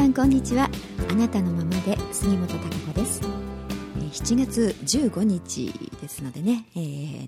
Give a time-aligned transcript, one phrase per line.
[0.00, 0.70] さんこんにちは。
[1.10, 3.20] あなたのままで杉本孝子です。
[3.20, 6.78] 7月15日ですのでね、え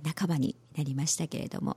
[0.02, 1.76] ー、半ばになりましたけれども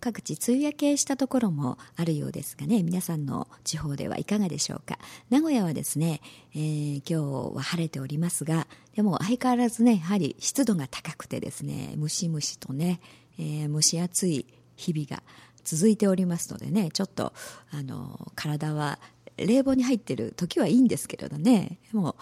[0.00, 4.98] 各地梅雨明けしたところもあるようですがね皆さんの地方ではいかがでしょうか。
[5.28, 6.22] 名古屋はですね、
[6.54, 13.02] えー、今日は晴れておりますがでも相変わらずねやはり湿度が高くてですねムシムシとね、
[13.38, 14.46] えー、蒸し暑い
[14.76, 15.22] 日々が
[15.62, 17.34] 続いておりますのでねちょっと
[17.70, 18.98] あの体は
[19.36, 21.78] 冷房に入ってる時はいいんですけれどね。
[21.92, 22.16] も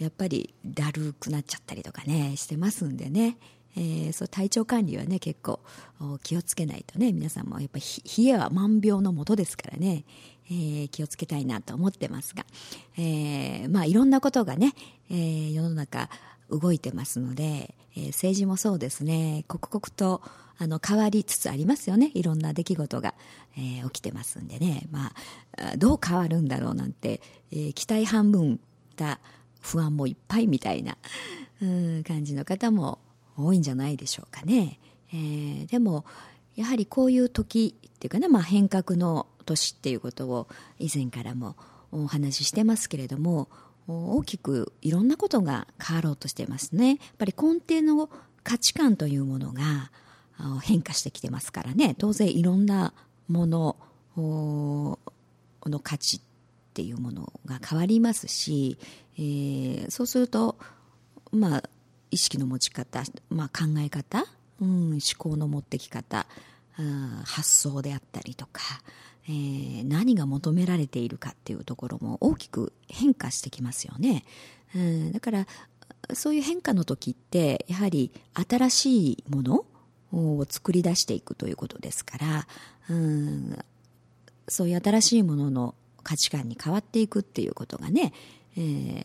[0.00, 3.36] うやっぱりだるくなっちゃったりとかねしてますんでね、
[3.76, 5.60] えー、そう体調管理はね結構
[6.22, 7.84] 気をつけないとね皆さんもやっぱり
[8.24, 10.04] 冷えは万病のもとですからね、
[10.50, 12.44] えー、気をつけたいなと思ってますが、
[12.96, 14.74] えー、まあいろんなことがね、
[15.10, 16.08] えー、世の中
[16.50, 19.44] 動いてますので、えー、政治もそうですね。
[19.48, 20.22] 刻々と
[20.58, 22.10] あの変わりつつありますよね。
[22.14, 23.14] いろんな出来事が、
[23.56, 25.12] えー、起きてますんでね、ま
[25.56, 27.20] あ、どう変わるんだろうなんて、
[27.52, 28.60] えー、期待半分
[28.96, 29.20] だ
[29.60, 30.96] 不安もいっぱいみたいな
[31.62, 32.98] うん感じの方も
[33.36, 34.80] 多いんじゃないでしょうかね、
[35.12, 36.04] えー、でも
[36.56, 41.56] やはりこういう時っていうかね、まあ、変革の年っていうことを以前からも
[41.92, 43.48] お話ししてますけれども
[43.88, 46.88] 大きくいろんなことが変わろうとしてますね。
[46.88, 48.10] やっぱり根底の
[48.44, 49.90] 価値観というものが
[50.62, 51.94] 変化してきてますからね。
[51.98, 52.92] 当然いろんな
[53.28, 53.76] もの
[54.16, 54.98] の
[55.80, 56.20] 価値っ
[56.74, 58.78] ていうものが変わりますし、
[59.16, 60.56] えー、そうすると
[61.32, 61.62] まあ
[62.10, 64.24] 意識の持ち方、まあ、考え方、
[64.60, 66.26] うん、思考の持ってき方
[67.24, 68.62] 発想であったりとか、
[69.28, 74.24] えー、何が求められているかっていうところも大きく変化してきますよね、
[74.74, 75.46] うん、だから
[76.14, 78.10] そういう変化の時ってやはり
[78.48, 79.66] 新しいもの
[80.12, 82.46] を作り出していくということですから、
[82.88, 83.58] うん、
[84.48, 88.14] そういう新しいものの価値観に変わっていくっていうことがね、
[88.56, 89.04] えー、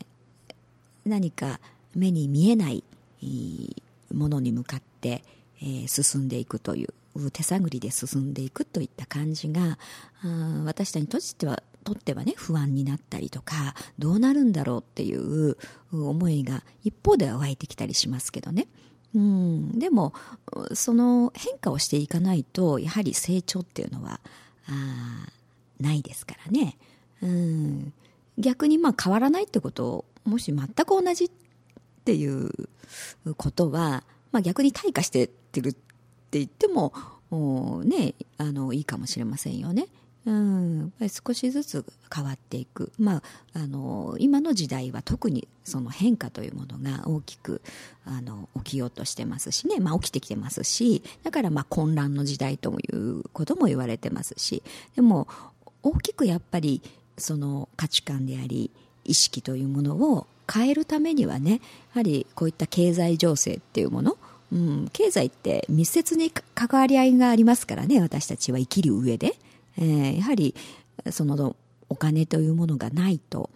[1.06, 1.60] 何か
[1.96, 2.84] 目に見えない
[4.14, 5.24] ものに向かって、
[5.62, 6.94] えー、進んでいくという
[7.32, 9.78] 手探りで進んでいくといった感じが
[10.66, 15.58] 私たちにとってはとってはね不安になったりとかどうなるんだろうっていう
[15.92, 18.68] 思いが一方では湧いてきたりしますけどね。
[19.16, 20.14] うん、でも
[20.74, 24.20] その変化をしていかないとやはり成長っていうのは
[24.68, 25.28] あ
[25.80, 26.78] ないですからね、
[27.22, 27.94] うん、
[28.40, 31.30] 逆にまあ変わらないってこともし全く同じっ
[32.06, 32.50] ていう
[33.38, 35.76] ことは、まあ、逆に退化してってる
[36.34, 36.92] って言っても
[37.86, 39.88] ねあのいいかもしれませんよね。
[40.26, 43.22] うん、やっぱり少しずつ変わっていく、まあ、
[43.56, 47.62] あの今の時代は特にその変化というものが大きく
[48.06, 51.04] あの起きようとしてますしね、まあ、起きてきてますし。
[51.24, 54.64] だからまあ混乱の時代ということも言われてますし。
[54.96, 55.28] でも
[55.84, 56.82] 大きくやっぱり
[57.18, 58.72] その価値観であり
[59.04, 61.60] 意識というものを変えるためにはねや
[61.96, 64.18] はりこういった経済情勢っていうもの
[64.54, 69.34] うん、経済って密接に関わり合いがありますからね私たちは生きる上で、
[69.80, 70.54] えー、やはり
[71.10, 71.56] その
[71.90, 73.50] お金というものがないと、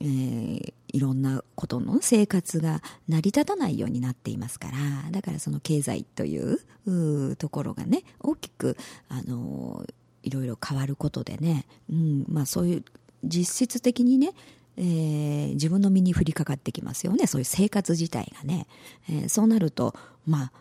[0.00, 8.78] えー、いろんなことの生活が成り立たないようになっていますからだからその経済というところがね大きく
[9.10, 9.84] あの
[10.22, 12.84] いろいろ変わることでね、うんまあ、そういう
[13.22, 14.32] 実質的にね
[14.78, 17.26] えー、自分の身に降りかかってきますよね。
[17.26, 18.66] そういう生活自体がね、
[19.10, 19.94] えー、そうなると
[20.26, 20.52] まあ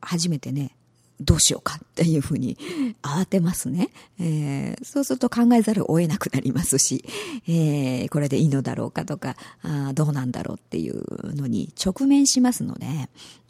[0.00, 0.74] 初めてね
[1.20, 2.58] どうしようかっていうふうに
[3.02, 3.90] 慌てますね。
[4.18, 7.04] えー、そうすると考えざるを得なくなりますし、
[7.46, 12.86] えー、これでいいのだろうかとか、あどうなんだろうっていうのに直面しますので、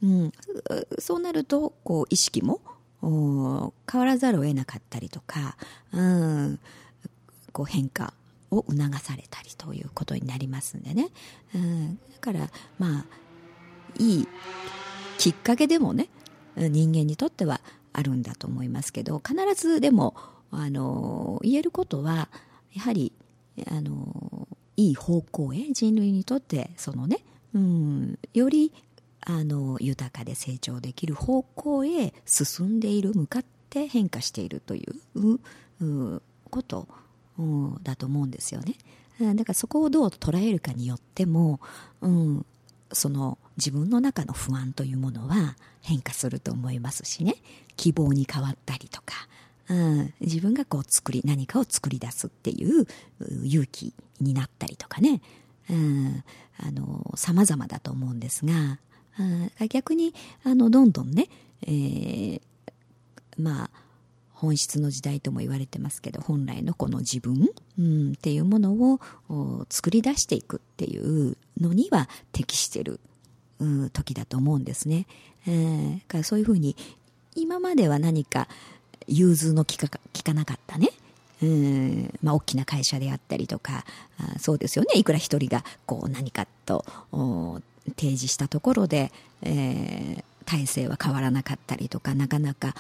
[0.02, 0.32] うん、
[0.98, 2.60] そうなると、こう、意識も
[3.00, 5.56] 変わらざるを得なかったりとか、
[5.92, 6.60] うん、
[7.52, 8.12] こう変化
[8.52, 11.08] を促されたりということになりますんでね。
[11.54, 13.04] うん、だから、まあ、
[13.98, 14.28] いい
[15.18, 16.08] きっかけでもね、
[16.56, 17.60] 人間にとっては
[17.92, 20.14] あるんだと思いますけど必ずでも
[20.50, 22.28] あの言えることは
[22.74, 23.12] やはり
[23.70, 27.18] あのいい方向へ人類にとってそのね、
[27.54, 28.72] うん、より
[29.20, 35.38] あの豊かで成長できる方向へ進んでいる向かって変化しているという
[35.84, 36.88] うこと
[37.38, 38.74] うんだと思うんですよね。
[39.20, 41.60] だからそこをどう捉えるかによっても、
[42.00, 42.46] うん、
[42.92, 47.36] その自分の中の不安というものは変化すると思いますしね
[47.76, 49.14] 希望に変わったりとか、
[49.68, 52.86] うん、自分がこう作り何かを作り出すっていう
[53.44, 55.20] 勇気になったりとかね、
[55.70, 56.24] うん、
[56.58, 58.78] あの様々だと思うんですが、
[59.18, 60.14] うん、逆に
[60.44, 61.28] あのどんどんね、
[61.62, 62.40] えー、
[63.38, 63.70] まあ
[64.42, 72.98] 本質の時代とも言われてますけど本来のこの自分、うん、っていうものを作り出していくっていうのには適してる、
[73.60, 75.06] うん、時だと思うんですね。
[75.46, 76.74] えー、からそういうふうに
[77.36, 78.48] 今までは何か
[79.06, 80.88] 融通の利か利かなかったね
[81.40, 83.84] うんまあ、大きな会社であったりとか
[84.16, 86.84] あそうですよねいくら一人がこう何かと
[87.96, 89.10] 提示したところで、
[89.42, 92.74] えー、体制は変わらなかったりとかなかなか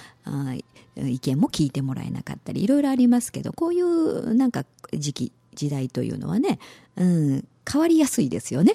[0.96, 6.58] 意見も聞いてもらえなかったりいろいろありますけどこういうなんか時期時代というのはね、
[6.96, 8.74] うん、変わりやすいですよね。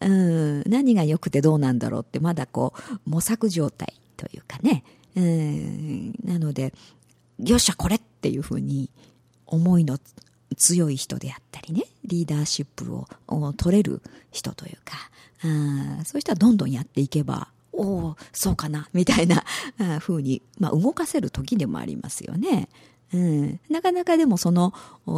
[0.00, 4.82] うん、何が良くてどうなんだろうってまだこう模索状態というかね、
[5.14, 6.74] うん、なので
[7.38, 8.90] よっしゃこれっていうふうに
[9.46, 9.98] 思いの
[10.56, 13.06] 強い人であったりねリーダーシップを
[13.52, 14.02] 取れる
[14.32, 14.96] 人というか
[15.44, 19.44] あそういう人はどんどんやっていけばおおそうかなみたいな
[20.00, 22.68] ふうに、まあ、動かせる時でもありますよね。
[23.14, 24.72] うん、なかなかでもその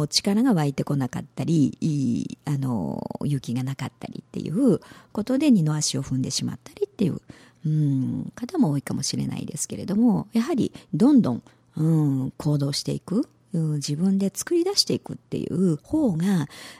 [0.09, 4.81] 力が湧いてこなかったりいいあの勇気がなかったりっていう
[5.13, 7.21] ことで二の足を踏んでしまったりっていう、
[7.65, 11.43] うん、方も多いかもしれないですけれどもやはりどんどん、
[11.77, 11.83] う
[12.25, 16.25] ん、行動していくうん、自分で作り出していくっていう方が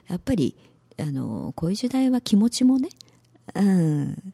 [0.08, 0.56] やっぱり
[1.00, 2.90] あのこういう時代は気持ちもね、
[3.56, 4.34] うん、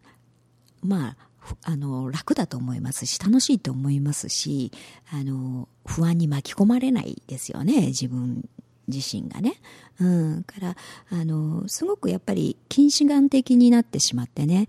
[0.82, 1.18] まあ
[1.64, 4.72] あの楽だと思いますし楽しいと思いますし
[5.12, 8.48] あの不安に巻き込まれないですよね自分
[8.88, 9.56] 自身がね。
[10.00, 10.76] うん、から
[11.12, 14.68] あのすごくやっぱり近視眼的になってしまってね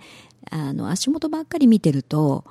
[0.50, 2.44] あの足元ばっかり見てると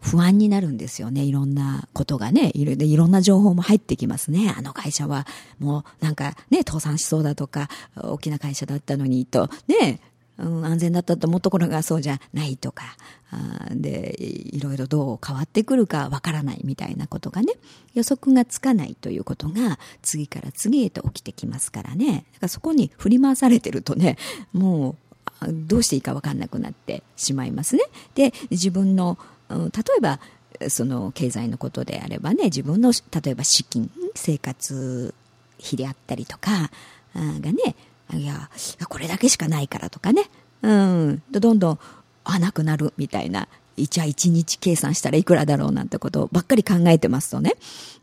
[0.00, 1.22] 不安になるんですよね。
[1.22, 2.50] いろんなことがね。
[2.54, 4.54] いろいろんな情報も入ってきますね。
[4.56, 5.26] あの会社は
[5.58, 10.00] もうなんかね、倒産しそうだとか、大きな会社だったのにと、ね、
[10.40, 12.84] うん、安全だったと思うところがそうじゃないとか、
[13.30, 17.54] あで、いろいろどう変わってくるかわからないみたいなことがね、
[17.94, 22.06] 予測がつかないということが次から次へと起きてきますからね。
[22.06, 24.16] だからそこに振り回されてるとね、
[24.52, 24.96] も
[25.42, 27.84] う、どうしていいかわかんなくなってしまいますね。
[28.14, 29.18] で、自分の
[29.50, 30.20] 例えば
[30.68, 35.14] その経済のことであればね自分の例えば資金生活
[35.58, 36.70] 費であったりとか
[37.14, 37.74] がね
[38.12, 38.48] いや
[38.88, 40.30] これだけしかないからとかね、
[40.62, 41.78] うん、どんどん
[42.24, 43.48] あなくなるみたいな。
[43.76, 47.54] じゃあ1日計算したらいくらだろうなんてことばっかり考えてますとね、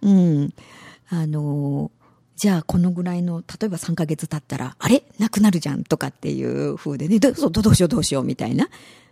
[0.01, 0.53] うん、
[1.09, 1.91] あの
[2.35, 5.03] じゃあこのぐらいの例えば3ヶ月経ったらあれ？
[5.19, 7.19] なくなるじゃんとかっていう風でね。
[7.19, 8.69] どどうしようどうしようみたいな。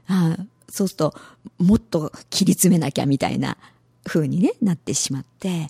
[0.07, 0.37] あ
[0.69, 1.13] そうすると、
[1.57, 3.57] もっと切り詰めなきゃみたいな
[4.03, 5.69] 風にね、なってしまって、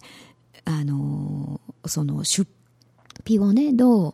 [0.64, 2.50] あの、その出
[3.24, 4.14] 費をね、どう、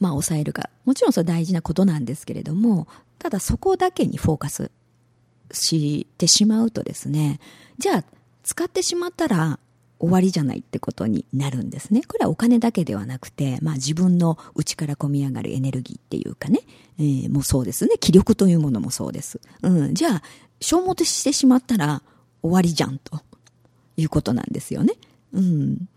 [0.00, 0.70] まあ抑えるか。
[0.84, 2.88] もちろんそれ大事なことなんですけれども、
[3.18, 4.70] ただそこだけにフォーカス
[5.52, 7.38] してしまうとですね、
[7.78, 8.04] じゃあ
[8.42, 9.60] 使ってしまったら
[10.00, 12.00] 終わりじゃないってことになるんですね。
[12.08, 16.60] これはお金だけではなくて、まあ自分の内から込み上がるエネルギーっていうかね、
[16.98, 17.96] えー、もうそうですね。
[18.00, 19.40] 気力というものもそうです。
[19.62, 19.94] うん。
[19.94, 20.22] じゃあ、
[20.60, 22.02] 消耗してしまったら
[22.42, 23.20] 終わりじゃんと
[23.98, 24.94] いうことなんですよね。
[25.34, 25.88] うん。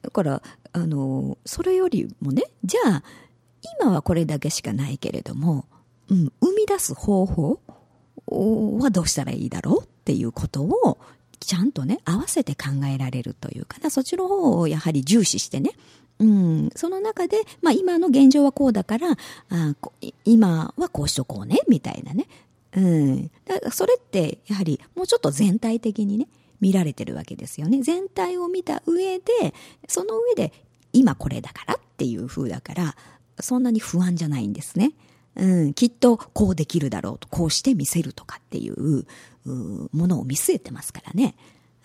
[0.00, 3.02] だから、あの、それよりもね、じゃあ、
[3.80, 5.66] 今はこれだけしかないけれども、
[6.10, 7.60] うん、生み出す方法
[8.26, 10.98] はどうしたらいいだろうっていうことを
[11.40, 15.72] ちゃんとね、合わせて考えられるというかな、そっちの方をやはり重視してね、
[16.18, 19.16] うん、その中で、まあ今の現状はこうだから、
[19.48, 19.74] あ
[20.24, 22.26] 今はこうしとこうね、みたいなね。
[22.74, 23.30] うん。
[23.44, 26.28] だそれって、やはりもうちょっと全体的にね、
[26.60, 27.82] 見られてるわけですよね。
[27.82, 29.24] 全体を見た上で、
[29.88, 30.52] その上で、
[30.92, 32.96] 今これだからっていう風だから、
[33.40, 34.92] そんなに不安じゃないんですね。
[35.34, 39.06] うん、きっとこうできるだろうと、こうしてみせるとかっていう
[39.92, 41.34] ものを見据えてますからね。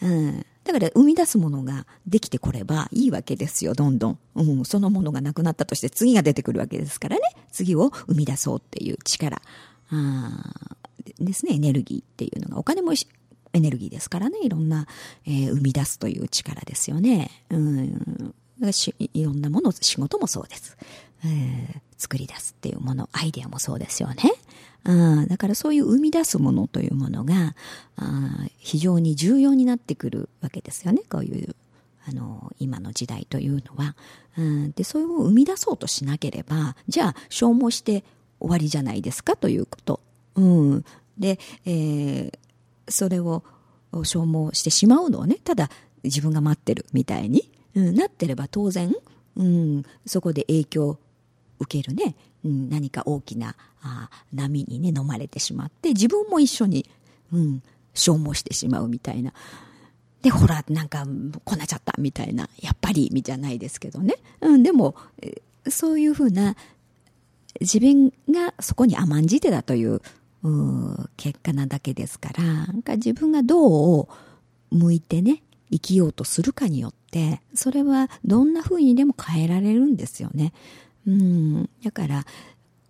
[0.02, 0.46] うん。
[0.66, 4.20] だから生み出すものができてこればいいわけですよ、どんどん。
[4.36, 7.22] うん、そのものがなくなったとして次が出てくるわけですからね。
[7.52, 9.42] 次を生み出そうっていう力。
[9.90, 10.78] あ
[11.20, 12.94] ですね、エネルギーっていうのが、お金も
[13.54, 14.88] エネルギーですからね、いろんな、
[15.26, 17.32] えー、生み出すという力ですよね。
[17.50, 18.36] うん。
[19.14, 20.78] いろんなもの、仕事もそうです。
[21.26, 24.16] えー、作り出すっていうもの、アイデアもそうですよね。
[24.84, 27.56] あだからそういう生み出すものというものが
[27.98, 31.02] あ非常に重要になってくるわけですよね。
[31.10, 31.56] こういう
[32.08, 33.96] あの今の時代というのは。
[34.38, 38.04] うん、でそういう生み出そうとしなければじゃあ消耗して
[38.40, 40.00] 終わりじゃないですかということ。
[40.36, 40.86] うん、
[41.18, 42.32] で、えー、
[42.88, 43.44] それを
[44.04, 45.72] 消耗してしまうのをねただ
[46.04, 48.94] 自分が待ってるみたいに、うん、なってれば当然、
[49.36, 51.00] うん、そこで影響
[51.60, 56.86] 受けるね、うん、何か大きなあ波にね飲まれてしまって自分も一緒に、
[57.34, 59.34] うん、消耗してしまうみたいな
[60.22, 61.06] で、ほら、なんか、
[61.46, 64.16] こうなっちゃった、みたいな、やっぱり、みじゃないですけどね。
[64.42, 64.96] うん、でも、
[65.70, 66.56] そういうふうな、
[67.62, 70.02] 自分がそこに甘んじてたという、
[70.44, 74.08] う結果なだけですから、なんか自分がどう
[74.72, 80.54] 向いてね、生きようとするかによって、それはどんな風にでも変えられるんですよね。
[81.08, 82.26] うん、だから、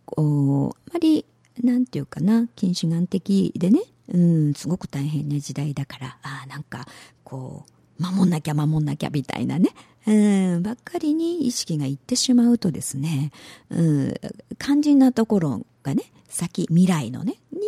[0.05, 1.25] こう、あまり、
[1.63, 6.87] なんていうかな、近視眼的でね、うん、すごく大変な時代だから、ああ、なんか、
[7.23, 7.65] こ
[7.99, 9.69] う、守んなきゃ守んなきゃみたいなね、
[10.07, 13.31] うん、ばっかりに意識がいってしまうとですね、
[13.69, 14.13] うん、
[14.59, 17.59] 肝心なところがね、先、未来のね、に、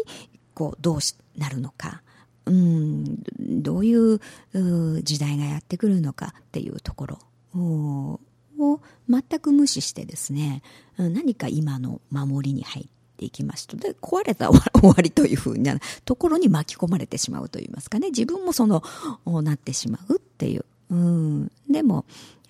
[0.53, 1.00] こう、どう
[1.38, 2.01] なるのか、
[2.46, 4.20] うん、どういう
[5.03, 7.08] 時代がやってくるのかっていうとこ
[7.53, 8.20] ろ
[8.60, 10.62] を全く無視してですね、
[10.98, 12.86] 何か今の守りに入っ
[13.18, 18.84] ていきますと、で、壊れた終わりというふうなところに巻き込まれてしまうといいますかね、自分もその、
[19.25, 20.66] なってしまうっていう。
[20.89, 22.06] うん、でも、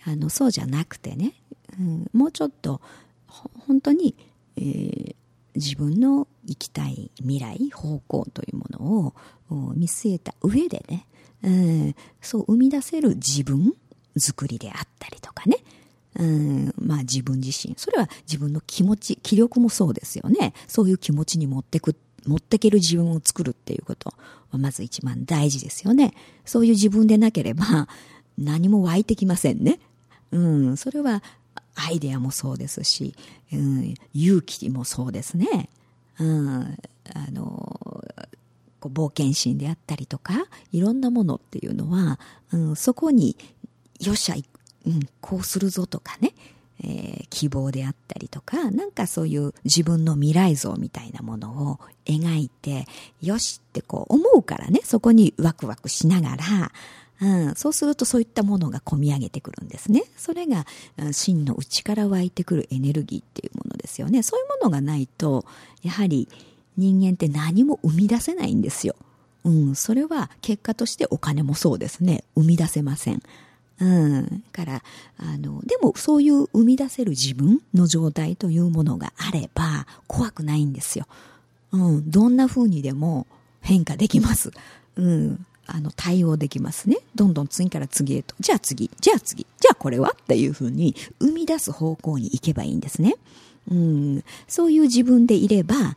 [0.05, 1.33] あの、そうじゃなくてね、
[1.79, 2.81] うん、もうちょっと、
[3.27, 4.15] 本当に、
[4.57, 5.15] えー、
[5.55, 8.79] 自分の行きたい未来、方向というもの
[9.49, 11.05] を見据えた上でね、
[11.43, 13.75] うん、そう生み出せる自分
[14.17, 15.57] 作りであったりとかね、
[16.15, 17.75] うん、まあ自分自身。
[17.77, 20.53] それは自分の気持ち、気力もそうですよね。
[20.67, 24.13] そういう気持ちに持ってく、持ってける自分を作るっていうこと
[24.51, 26.13] はまず一番大事ですよね。
[26.45, 27.87] そういう自分でなければ
[28.37, 29.79] 何も湧いてきませんね。
[30.31, 31.23] うん、それは
[31.75, 33.15] アイデアもそうですし、
[33.53, 35.69] うん、勇気もそうですね。
[36.19, 36.77] うん、
[37.13, 38.03] あの、
[38.79, 40.33] こう冒険心であったりとか、
[40.71, 42.19] いろんなものっていうのは、
[42.51, 43.37] うん、そこに、
[43.99, 44.35] よっしゃ、
[44.85, 46.33] うん、こうするぞとかね、
[46.83, 52.87] えー、希望であったりとか、なんかそういう自分の未来像みたいなものを描いて、
[53.21, 56.71] よしってこう思うからね、そこにワクワクしながら、
[57.21, 60.03] うん、そうするとそういったものが込み上げてくるんですね。
[60.15, 60.65] それが
[61.11, 64.23] 真の内から湧いてくるエネルギーっていうものですよね。
[64.23, 65.45] そういうものがないと、
[65.81, 66.29] やはり
[66.77, 68.95] 人間って何も生み出せないんですよ。
[69.43, 72.23] うん、それは結果としてお金もそうですね。
[72.35, 73.21] 生み出せません。
[73.79, 74.43] うん。
[74.51, 74.83] から、
[75.17, 81.07] あの、でもそういう生み出せる自分の状態というものがあれば怖くないんですよ。
[81.71, 82.09] うん。
[82.09, 83.25] どんな風にでも
[83.61, 84.51] 変化できます。
[84.95, 85.45] うん。
[85.65, 86.97] あの、対応できますね。
[87.15, 88.35] どんどん次から次へと。
[88.39, 93.15] じゃあ次、じゃあ次、じゃあこれはっていうふうに生み出す方向に行けばいいんですね。
[93.71, 94.23] うん。
[94.47, 95.95] そういう自分でいれば、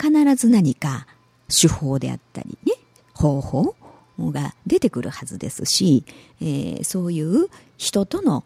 [0.00, 1.06] 必ず何か
[1.48, 2.74] 手法であったりね、
[3.14, 3.74] 方法
[4.18, 6.04] が出てくるはずですし、
[6.40, 8.44] えー、そういう人との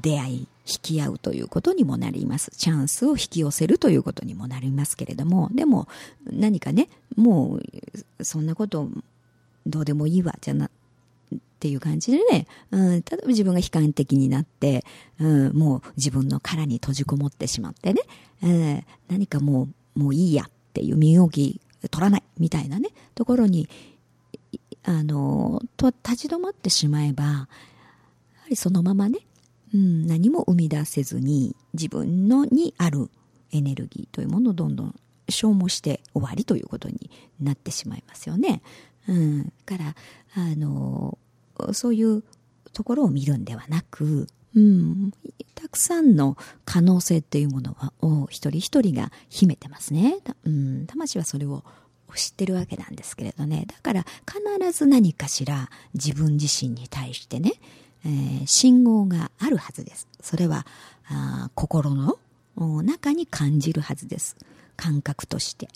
[0.00, 2.50] 出会い、引き合うということにもなります。
[2.56, 5.88] チャンスを引き寄せるということにもなりますけれども、でも
[6.30, 7.58] 何かね、も
[8.18, 8.90] うそんなこと
[9.66, 14.84] どうでもいいわ、じゃな、っていう感じでね、うん、例えば自分が悲観的になって、
[15.18, 18.02] うん、もう自分の殻に閉じこもってしまってね、
[18.42, 21.60] えー、何かもう、もういいやっていう身動き
[21.90, 23.68] 取らないみたいなね、ところに、
[24.88, 27.46] あの、と立ち止まってしまえば、やは
[28.48, 29.18] りそのままね、
[29.74, 33.10] うん、何も生み出せずに自分のにある
[33.52, 34.94] エネルギーというものをどんどん
[35.28, 38.62] 消耗して終わりということになってしまいますよね。
[39.06, 39.94] うん、から
[40.34, 41.18] あの
[41.72, 42.22] そういう
[42.72, 45.12] ところを見るんではなく、うん、
[45.54, 51.62] たくさんの可能性っていうものを一人一人が秘めてますね、うん、魂はそれを
[52.16, 57.52] 知ってるわけなんですけれどねだから必ず何かしら自分自身に対してね、
[58.04, 60.66] えー、信号があるはずですそれは
[61.08, 62.18] あ心の
[62.82, 64.36] 中に感じるはずです
[64.76, 65.68] 感覚として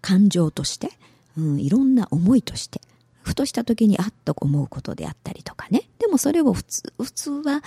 [0.00, 0.90] 感情として
[1.36, 2.80] うん、いろんな思いとして、
[3.22, 5.88] ふとした時にあっと思うことであったりとかね。
[5.98, 7.62] でもそれを普通、普通は、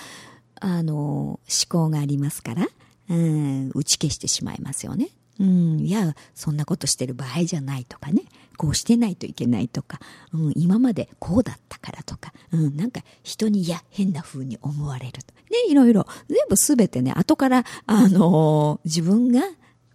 [0.59, 1.39] あの、思
[1.69, 2.67] 考がありますから、
[3.09, 5.09] うん、打ち消してしまいますよね。
[5.39, 8.23] うん、いや、そんなことしてる場合じゃないとかね。
[8.55, 9.99] こうしてないといけないとか、
[10.31, 15.33] うん、今までこうだったからとか、うん、なんか人にいや、変な風に思われると。
[15.51, 19.41] ね、いろいろ、全部すべてね、後から、あのー、自分が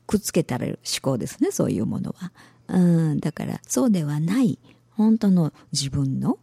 [0.07, 2.33] くっつけたら思考ですね、そういうものは。
[2.69, 2.79] う
[3.15, 4.59] ん、だからそうではない
[4.91, 6.39] 本当の自分の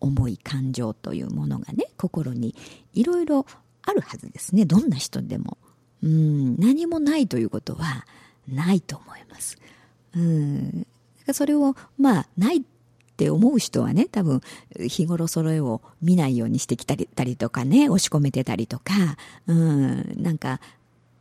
[0.00, 2.54] 思い感情というものがね心に
[2.94, 3.46] いろいろ
[3.82, 5.58] あるはずですねどんな人でも、
[6.02, 8.06] うん、何もないということは
[8.48, 9.58] ないと思います、
[10.16, 10.86] うん、
[11.32, 12.62] それをまあないっ
[13.16, 14.40] て思う人はね多分
[14.78, 18.94] 日頃それを見ないようにしてきたりたりとかね押し込めてたりとか、
[19.46, 20.60] うん、なんか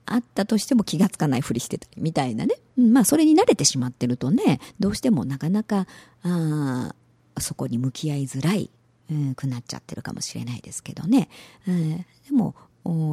[0.05, 2.55] あったとしても気がつかないふりしてたりみたいなね。
[2.77, 5.85] まあそれに慣れてしまってるとね、どうしてもなかなか、
[6.23, 6.95] あ
[7.37, 8.71] そこに向き合いづらい
[9.11, 11.29] うん、くなっちゃってるかもしれないですけどね、
[11.67, 12.55] うん、でも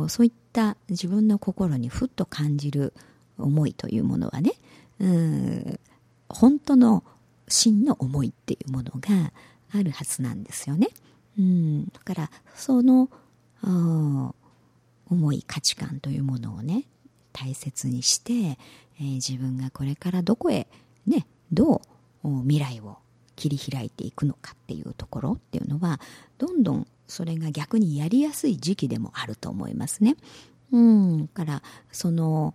[0.08, 2.94] そういったた自分の心にふっと感じる
[3.38, 4.52] 思いというものはね、
[4.98, 5.80] うん、
[6.30, 7.04] 本当の
[7.46, 9.32] 真の思いっていうものが
[9.74, 10.88] あるはずなんですよね。
[11.38, 13.10] うん、だからその
[13.62, 16.84] 思い価値観というものをね
[17.34, 20.66] 大切にして、えー、自分がこれからどこへ
[21.06, 21.82] ねど
[22.24, 22.96] う未来を
[23.36, 26.00] 切り開いていくのかっていうところっていうのは
[26.38, 30.16] どんどんそれが逆にやりやすい時期でもあると思いますね。
[30.72, 32.54] うん、からその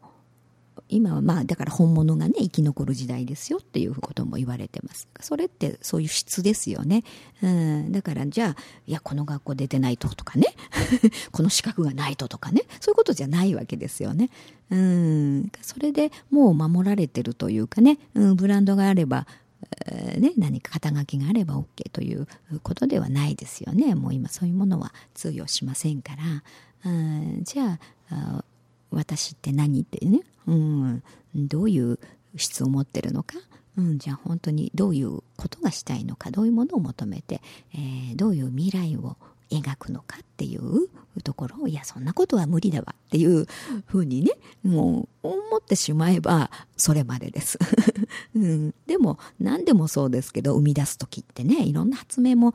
[0.89, 5.07] 今はまあだから本物がね生き残る時代ですよっていうことも言われてます。
[5.21, 7.03] それってそういう質ですよね、
[7.41, 10.47] うん、だからじゃあいやこの学校出てないととかね。
[11.31, 12.63] この資格がないととかね。
[12.79, 14.29] そういうことじゃないわけですよね、
[14.69, 19.27] うん、それでもう守られてるというかね、うん、ブランドがあれば
[20.17, 22.27] ね、何か肩書きがあれば OK という
[22.63, 23.95] ことではないですよね。
[23.95, 28.43] もう今そういうものは通用しませんから、うん、じゃあ
[28.91, 31.03] 私って何ってね、うん、
[31.35, 31.99] どういう
[32.35, 33.35] 質を持ってるのか、
[33.77, 36.31] うん、じゃあ本当にどういうことがしたいのか。
[36.31, 37.41] どういうものを求めて、
[37.73, 39.17] えー、どういう未来を
[39.51, 40.87] 描くのかっていう
[41.23, 42.95] ところをいやそんなことは無理だわ。
[43.07, 43.45] っていう
[43.85, 44.31] ふうにね
[44.63, 47.59] もう思ってしまえばそれまでです、
[48.35, 52.53] うん、でも何でもそうですけど生み出す時ってねいろんな発明も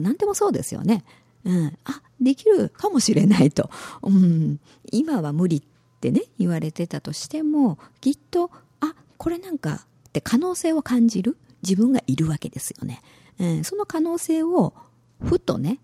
[0.00, 1.04] 何でもそうですよね。
[1.44, 3.70] うん、あ、できるかもしれないと。
[4.02, 5.62] うん、今は無理っ
[6.00, 8.50] てね、言われてたとしても、きっと、
[8.80, 13.02] あ、これなんかって可能性を感じる自分がいるわけですよね。
[13.38, 14.74] うん、その可能性を
[15.20, 15.80] ふとね、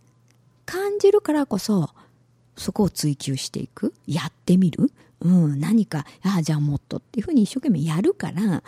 [0.69, 1.89] 感じるからこそ、
[2.59, 3.95] そこを追求していく。
[4.07, 4.93] やってみる。
[5.21, 8.63] うん、何か、ああ、じゃあもっとっていうふうに一生懸命やるから、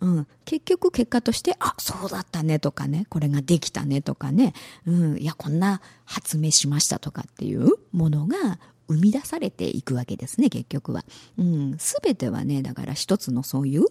[0.00, 4.52] うん、結局結果として、あ、そうだったねとかね、これができたねとかね、
[4.86, 8.36] うん、いや、こんな発明しましたとかっていうものが
[8.88, 11.06] 生み出されていくわけですね、結局は。
[11.38, 13.86] うん、すべてはね、だから一つのそういう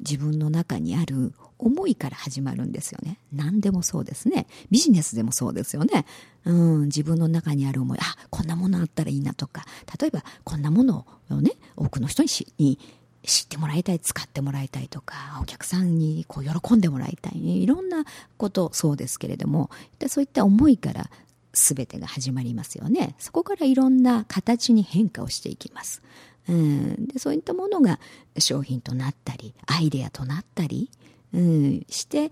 [0.00, 3.18] 自分の中にある思いから始まるんですよね。
[3.32, 4.46] 何でもそうですね。
[4.70, 6.04] ビジネスでもそうですよね。
[6.44, 9.64] うん、自分の中にある思い、あ、こんなものあったらいいなとか、
[10.00, 12.28] 例えばこんなものをね、多くの人に
[12.58, 12.78] に
[13.22, 18.04] 知ってもらいたい、使ってもらいたいとか、お客さんにこう喜んでもらいたい、いろんな
[18.36, 19.70] ことそうですけれども、
[20.08, 21.10] そういった思いから
[21.56, 23.14] 全てが始まりますよね。
[23.18, 26.02] そこからいろんな形に変化をしていきます。
[26.48, 27.98] うん、でそういったものが
[28.38, 30.90] 商品となったり、アイデアとなったり、
[31.32, 32.30] うん、して、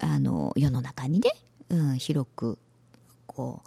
[0.00, 1.30] あの、世の中にね、
[1.68, 2.58] うん、広く、
[3.26, 3.62] こ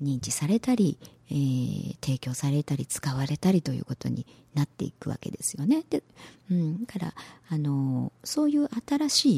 [0.00, 0.98] う、認知されたり、
[1.30, 5.84] えー、提供されたり使われたりということになっていくわけですよね。
[5.88, 6.02] で、
[6.50, 7.14] うん、だから
[7.48, 9.30] あのそういう新し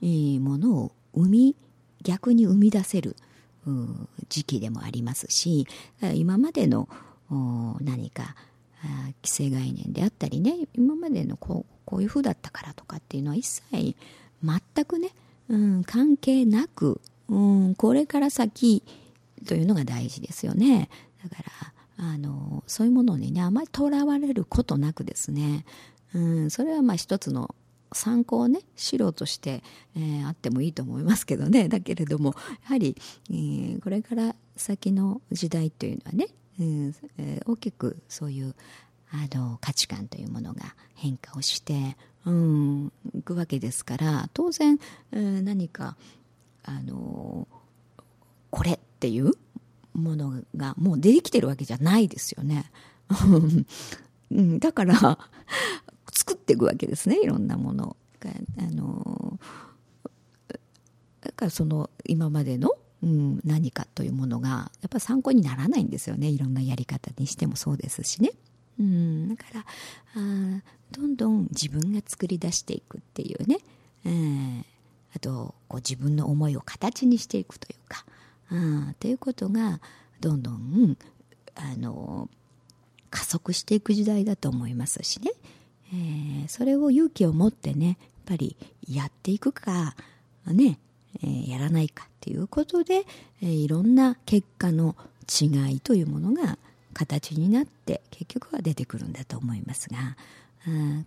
[0.00, 1.56] いえものを生み
[2.02, 3.16] 逆に生み出せる
[4.28, 5.66] 時期でもありますし
[6.14, 6.88] 今までの
[7.80, 8.34] 何か
[9.24, 13.96] 既成概念であったりね今までのこうこういう風だったからとかっていうのは一切
[14.42, 15.10] 全くね、
[15.48, 18.82] うん、関係なく、うん、これから先
[19.46, 20.88] というのが大事ですよね。
[21.22, 21.42] だか
[21.98, 25.64] らあのそういうものにねあまりとらわれることなくですね、
[26.14, 27.54] うん、それはまあ一つの
[27.94, 29.62] 参考ね資料として、
[29.96, 32.96] えー、あってもいいと思いますけどね だけれどもやはり、
[33.30, 36.28] えー、これから先の時代というのはね、
[36.60, 38.54] うんえー、大きくそういう
[39.10, 44.78] あの価値観というものが変化をしてうん、いくわけですから当然、
[45.12, 45.96] えー、何か
[46.64, 47.46] あの
[48.50, 49.32] これっていう
[49.92, 52.70] ものがもう出てきてるわけじゃないですよね。
[54.30, 55.18] うん、だから
[56.26, 57.96] 作っていくわけですねいろんなもの。
[58.20, 59.38] があの
[61.20, 62.70] だからその今までの、
[63.02, 68.30] うん、何かというものがやっぱ参考にならないんですよねいろんなやり方にしてもそうですしね。
[68.78, 73.58] うん、だからあどんどん自分が作り出していくっていうね、
[74.04, 74.64] えー、
[75.14, 78.04] あとこう自分の思いを形にしていくというか、
[78.90, 79.80] っていうことが
[80.20, 80.96] どんどん
[81.54, 82.28] あの
[83.10, 85.30] 加速していく時代だと思いますしね、
[85.92, 88.56] えー、それを勇気を持ってねやっぱり
[88.88, 89.94] やっていくか
[90.46, 90.78] ね、
[91.22, 93.04] えー、やらないかっていうことで、
[93.42, 94.96] えー、いろんな結果の
[95.40, 96.58] 違いというものが
[96.92, 100.16] 形になって結局は出てくるんだと思いますが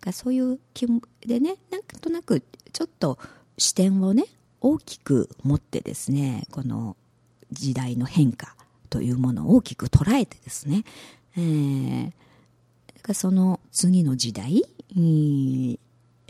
[0.05, 0.85] あそういう気
[1.25, 3.17] でねなんとなくちょっと
[3.57, 4.25] 視点をね
[4.61, 6.95] 大きく持ってですねこの
[7.51, 8.55] 時代の変化
[8.89, 10.83] というものを大きく捉えてですね、
[11.37, 12.11] えー、
[13.13, 14.63] その次の時代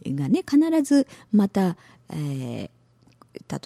[0.05, 1.77] がね必ずまた、
[2.09, 2.69] えー、例え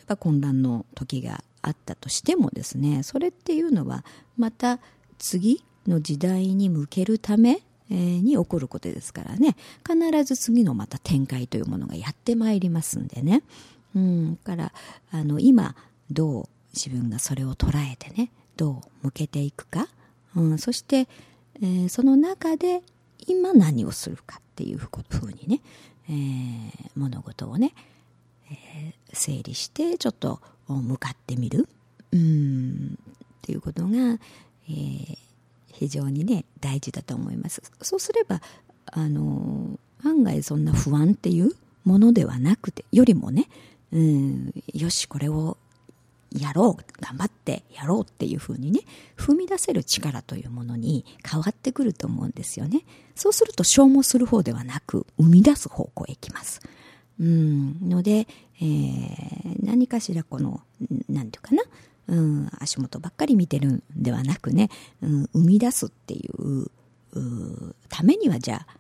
[0.08, 4.04] ば混乱の時があったとしてもですねそれっていうのは
[4.38, 4.80] また
[5.18, 13.44] 次の時代に向けるために起こることですからね必ず次のまた展開というものがやってまいりますんでね。
[13.94, 14.72] うんから
[15.12, 15.76] あの今
[16.10, 19.88] どう自分がそれを捉えてねどう向けていくか、
[20.36, 21.10] うん、そして、
[21.62, 22.84] えー、その中で
[23.28, 24.90] 今何をするかっていうふ
[25.24, 25.62] うにね、
[26.10, 27.74] えー、物事をね、
[28.52, 31.68] えー、整理してちょっと向かってみる。
[32.12, 32.98] うん。
[33.42, 34.20] っていうことが、
[34.70, 35.18] えー、
[35.74, 37.62] 非常にね大事だと思います。
[37.82, 38.42] そうすれば
[38.86, 41.52] あの案外そんな不安っていう
[41.84, 43.48] ものではなくてよりもね
[43.92, 45.58] うんよしこれを
[46.32, 48.82] やろう頑張ってやろうっていうふうにね
[49.18, 52.84] 踏み出せる力というものに変わってくると思うんですよね。
[53.16, 56.62] そうすると消耗する方ではなく生み出す方向へ行きます。
[57.20, 57.90] うん。
[57.90, 58.28] ので、
[58.62, 60.62] えー、何かしらこの
[61.10, 61.72] 何て言うかな
[62.08, 64.70] うん、足元ばっかり見てるんではなくね、
[65.02, 66.70] うん、生み出すっていう
[67.90, 68.78] ためにはじゃあ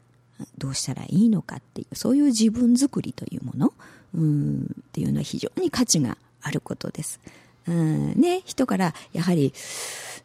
[0.58, 3.74] どうしたらいいのかっていうそういう自分作りというもの、
[4.16, 7.20] うん、っていうのは非常に価値があることです。
[7.68, 9.54] うんね、人からやはり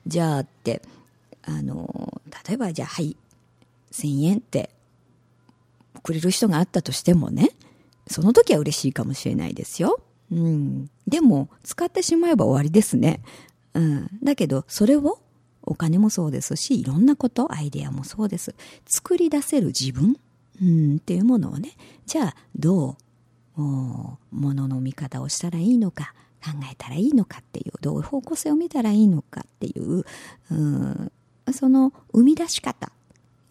[0.07, 0.81] じゃあって
[1.43, 3.15] あの例えばじゃあはい
[3.93, 4.71] 1000円って
[6.03, 7.51] くれる人があったとしてもね
[8.09, 10.01] その時は嬉しいかもしれないですよ。
[10.31, 10.91] うん。
[11.07, 13.21] でも、使ってしまえば終わりですね。
[13.75, 14.09] うん。
[14.23, 15.19] だけど、それを、
[15.63, 18.55] お金もそうですし、いろんなこと、アイデアもそうです。
[18.87, 20.17] 作り出せる自分、
[20.63, 21.73] うん、っていうものをね、
[22.07, 22.97] じゃあ、どう、
[23.63, 26.15] ものの見方をしたらいいのか、
[26.45, 30.05] 考えたらいいのかっていう、どういう方向性を見たらいいのかっていう、
[30.51, 31.13] うん、
[31.53, 32.93] その生み出し方、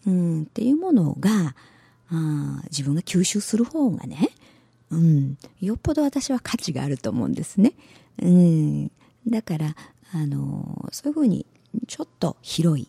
[0.06, 1.54] うん、っていうものが、
[2.08, 4.30] あ自分が吸収する方がね、
[4.90, 7.72] うん、よっぽど私は価値があると思うんですね。
[8.22, 8.90] うん、
[9.26, 9.76] だから、
[10.12, 11.44] あの、そういうふうに
[11.88, 12.86] ちょっと広い、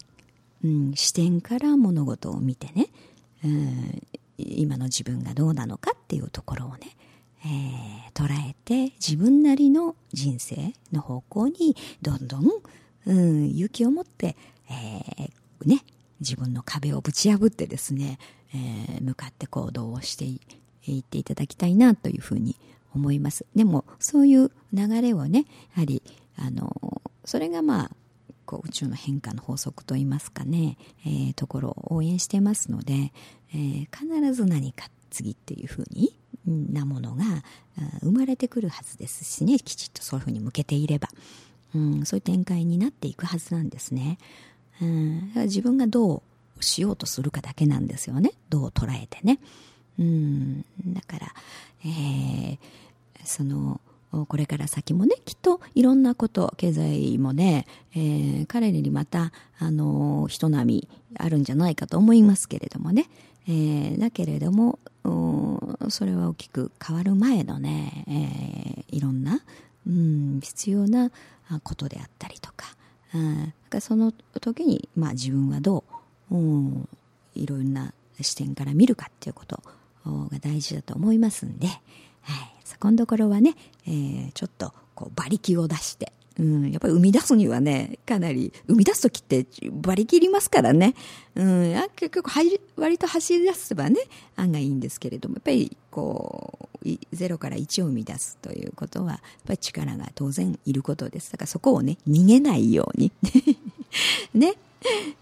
[0.63, 2.87] うん、視点から物事を見てね、
[3.43, 4.01] うん、
[4.37, 6.95] 今の自分がどうなのかっていうところをね、
[7.45, 12.45] えー、捉えて自分なりの人生の方向にどんどん、
[13.05, 14.35] うん、勇気を持って、
[14.69, 15.83] えー、ね、
[16.19, 18.19] 自分の壁をぶち破ってですね、
[18.53, 20.25] えー、向かって行動をして
[20.85, 22.55] 言っていただきたいなというふうに
[22.95, 23.45] 思います。
[23.55, 25.45] でも、そういう流れをね、
[25.75, 26.01] やはり、
[26.35, 27.91] あの、それがまあ、
[28.45, 33.11] こう宇宙の変化の法則といいますかね、えー、ところを応援してますので、
[33.53, 36.17] えー、必ず何か次っていうふうに
[36.47, 37.23] なものが
[38.01, 41.09] 生まれてくるはずですしねきちっとそういうふうに向けていれば、
[41.75, 44.17] うん、そういう展開になっていくはずなんですね、
[44.81, 46.23] うん、自分がど
[46.59, 48.31] うしようとするかだけなんですよね。
[48.49, 49.39] どう捉えてね、
[49.99, 51.33] うん、だから、
[51.85, 52.57] えー、
[53.23, 53.81] その、
[54.27, 60.87] これから先もね、きっといろんなこと、経済もね、えー、彼にまた、あの、人並み
[61.19, 63.09] あるんじゃないかと思いますけれどもね、
[63.47, 64.79] えー、だけれども、
[65.89, 69.41] それは大きく変わる前のね、えー、いろんな、
[69.87, 71.11] うん、必要な
[71.63, 72.65] ことであったりとか、
[73.13, 75.83] うん、その時に、まあ自分はど
[76.29, 76.89] う、うん、
[77.35, 79.61] いろんな視点から見るかっていうこと
[80.05, 81.79] が大事だと思いますんで、はい、
[82.65, 89.47] そこのところはね、えー、ちょっとこう馬力を出して、うん、やっぱり生み出すにはね、かなり、生み出すときって
[89.83, 90.93] 馬力いりますからね。
[91.35, 92.29] うん、結局、
[92.75, 94.01] 割と走り出せばね、
[94.35, 101.31] 案外いいんですけれども、やっぱり、こう、ゼロから1を生み出すということは、やっぱり力が当然いることです。
[101.31, 103.11] だからそこをね、逃げないように。
[104.33, 104.53] ね。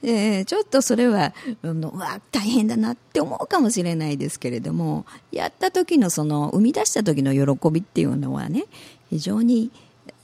[0.04, 8.66] えー、ちょっとそれは、あの、うわ、大変だなって思うかもしれないですけれども、やった時のその、生み出した時の喜びっていうのはね、
[9.10, 9.72] 非常に、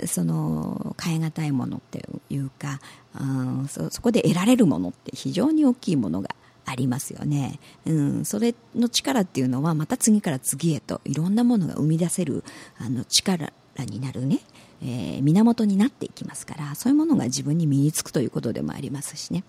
[0.05, 2.79] その、変え難いものっていうか、
[3.19, 6.29] うん、そそこで得られるものって非常に大きいものが
[6.65, 7.59] ありますよね。
[7.85, 12.43] うん、それの力っていうのはまた次から次へといろんなものが生み出せる
[12.77, 14.39] あの力になるね、
[14.83, 19.43] えー、源になっていきますからそういうものが自分に身につくということでもありますしね、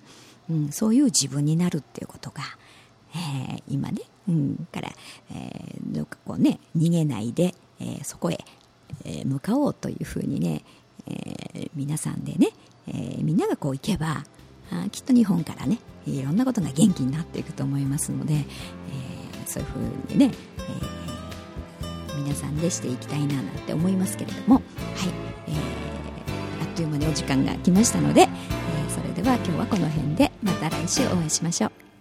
[0.51, 2.43] うん、そういう自分になるっていうことが、
[3.15, 4.91] えー、今ね、うん、から、
[5.35, 8.39] えー、どかこうね逃げないで、えー、そこへ、
[9.05, 10.65] え、向かおうというふうにね、
[11.07, 12.51] え、皆さんでね、
[12.89, 14.25] え、みんながこう行けば
[14.71, 18.45] あきっと日本からねいろんなことが元気になっていくと思いますので、え、
[19.47, 19.77] そういうふ
[20.11, 21.03] うにね、え
[22.23, 24.63] 皆さんでしていきたいななんて思いますけれども、はい
[25.49, 28.29] えー、あっという間にお時間が来ましたので、え、
[28.89, 31.92] それでは今日はこの辺でまた来週お会いしましょう。